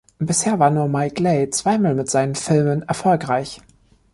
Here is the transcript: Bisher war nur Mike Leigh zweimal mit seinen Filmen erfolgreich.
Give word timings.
Bisher 0.17 0.57
war 0.57 0.71
nur 0.71 0.87
Mike 0.87 1.21
Leigh 1.21 1.51
zweimal 1.51 1.93
mit 1.93 2.09
seinen 2.09 2.33
Filmen 2.33 2.81
erfolgreich. 2.81 3.61